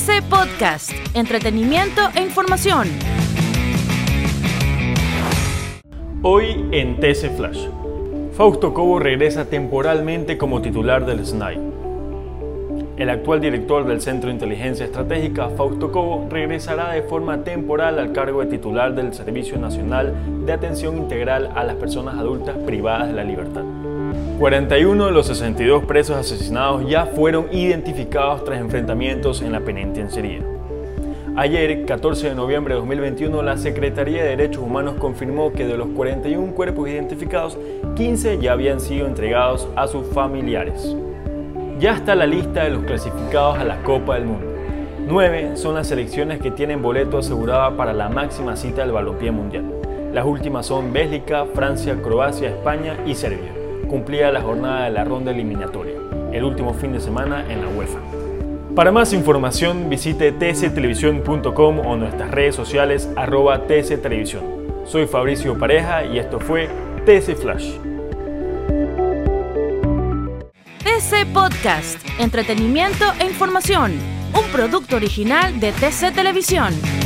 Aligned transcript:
TC 0.00 0.22
Podcast, 0.30 0.92
entretenimiento 1.14 2.00
e 2.14 2.22
información. 2.22 2.88
Hoy 6.22 6.64
en 6.72 6.98
TC 6.98 7.36
Flash. 7.36 7.66
Fausto 8.32 8.72
Cobo 8.72 8.98
regresa 8.98 9.44
temporalmente 9.44 10.38
como 10.38 10.62
titular 10.62 11.04
del 11.04 11.26
SNAI. 11.26 11.58
El 12.96 13.10
actual 13.10 13.42
director 13.42 13.86
del 13.86 14.00
Centro 14.00 14.28
de 14.28 14.34
Inteligencia 14.34 14.86
Estratégica, 14.86 15.50
Fausto 15.50 15.92
Cobo, 15.92 16.28
regresará 16.30 16.92
de 16.92 17.02
forma 17.02 17.44
temporal 17.44 17.98
al 17.98 18.12
cargo 18.12 18.40
de 18.40 18.46
titular 18.46 18.94
del 18.94 19.12
Servicio 19.12 19.58
Nacional 19.58 20.14
de 20.46 20.52
Atención 20.54 20.96
Integral 20.96 21.50
a 21.54 21.62
las 21.62 21.76
Personas 21.76 22.16
Adultas 22.16 22.56
Privadas 22.56 23.08
de 23.08 23.14
la 23.14 23.24
Libertad. 23.24 23.64
41 24.40 25.04
de 25.04 25.12
los 25.12 25.26
62 25.26 25.84
presos 25.84 26.16
asesinados 26.16 26.88
ya 26.88 27.04
fueron 27.04 27.52
identificados 27.52 28.42
tras 28.42 28.58
enfrentamientos 28.58 29.42
en 29.42 29.52
la 29.52 29.60
penitenciaría. 29.60 30.40
Ayer, 31.36 31.84
14 31.84 32.30
de 32.30 32.34
noviembre 32.34 32.72
de 32.72 32.80
2021, 32.80 33.42
la 33.42 33.58
Secretaría 33.58 34.22
de 34.22 34.30
Derechos 34.30 34.62
Humanos 34.62 34.94
confirmó 34.98 35.52
que 35.52 35.66
de 35.66 35.76
los 35.76 35.88
41 35.88 36.54
cuerpos 36.54 36.88
identificados, 36.88 37.58
15 37.96 38.38
ya 38.38 38.52
habían 38.52 38.80
sido 38.80 39.06
entregados 39.06 39.68
a 39.76 39.86
sus 39.86 40.06
familiares. 40.06 40.96
Ya 41.78 41.92
está 41.92 42.14
la 42.14 42.26
lista 42.26 42.64
de 42.64 42.70
los 42.70 42.84
clasificados 42.84 43.58
a 43.58 43.64
la 43.64 43.82
Copa 43.82 44.14
del 44.14 44.24
Mundo. 44.24 44.46
Nueve 45.06 45.50
son 45.56 45.74
las 45.74 45.88
selecciones 45.88 46.40
que 46.40 46.50
tienen 46.50 46.80
boleto 46.80 47.18
asegurado 47.18 47.76
para 47.76 47.92
la 47.92 48.08
máxima 48.08 48.56
cita 48.56 48.80
del 48.80 48.92
balompié 48.92 49.32
mundial. 49.32 49.66
Las 50.14 50.24
últimas 50.24 50.64
son 50.64 50.94
Bélgica, 50.94 51.44
Francia, 51.54 52.00
Croacia, 52.00 52.48
España 52.48 52.96
y 53.04 53.14
Serbia. 53.14 53.59
Cumplida 53.90 54.30
la 54.30 54.40
jornada 54.40 54.84
de 54.84 54.90
la 54.90 55.02
ronda 55.02 55.32
eliminatoria, 55.32 55.96
el 56.32 56.44
último 56.44 56.74
fin 56.74 56.92
de 56.92 57.00
semana 57.00 57.44
en 57.52 57.60
la 57.60 57.68
UEFA. 57.68 57.98
Para 58.76 58.92
más 58.92 59.12
información 59.12 59.90
visite 59.90 60.30
tctelevisión.com 60.30 61.80
o 61.80 61.96
nuestras 61.96 62.30
redes 62.30 62.54
sociales 62.54 63.10
arroba 63.16 63.66
tctelevisión. 63.66 64.44
Soy 64.84 65.08
Fabricio 65.08 65.58
Pareja 65.58 66.04
y 66.04 66.20
esto 66.20 66.38
fue 66.38 66.68
TC 67.04 67.34
Flash. 67.34 67.72
TC 70.84 71.26
Podcast, 71.34 71.98
entretenimiento 72.20 73.06
e 73.18 73.24
información, 73.24 73.90
un 74.38 74.52
producto 74.52 74.94
original 74.94 75.58
de 75.58 75.72
TC 75.72 76.14
Televisión. 76.14 76.99